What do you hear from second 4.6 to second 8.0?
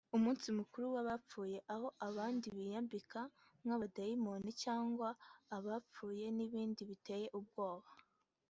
cyangwa abapfuye n’ibindi biteye ubwoba